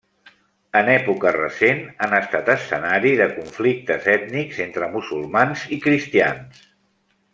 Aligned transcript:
En 0.79 0.87
època 0.93 1.33
recent 1.35 1.83
han 2.05 2.15
estat 2.19 2.49
escenari 2.53 3.11
de 3.21 3.27
conflictes 3.35 4.09
ètnics 4.15 4.63
entre 4.67 4.89
musulmans 4.97 5.67
i 5.77 5.79
cristians. 5.85 6.65